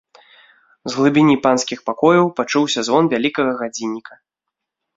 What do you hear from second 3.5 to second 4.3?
гадзінніка.